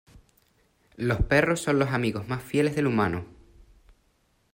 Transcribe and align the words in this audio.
Los 0.97 1.21
perros 1.21 1.61
son 1.61 1.77
los 1.77 1.89
amigos 1.91 2.27
más 2.27 2.41
fieles 2.41 2.75
del 2.75 2.87
humano. 2.87 3.23